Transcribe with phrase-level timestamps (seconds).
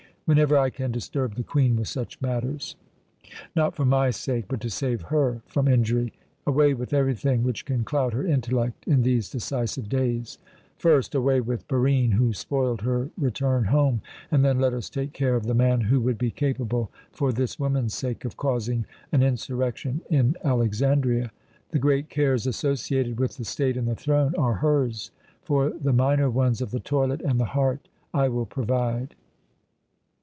[0.25, 2.77] "Whenever I can disturb the Queen with such matters."
[3.53, 6.13] "Not for my sake, but to save her from injury.
[6.47, 10.37] Away with everything which can cloud her intellect in these decisive days!
[10.77, 13.99] First, away with Barine, who spoiled her return home;
[14.31, 17.59] and then let us take care of the man who would be capable, for this
[17.59, 21.33] woman's sake, of causing an insurrection in Alexandria.
[21.71, 25.11] The great cares associated with the state and the throne are hers;
[25.43, 29.15] for the minor ones of the toilet and the heart I will provide."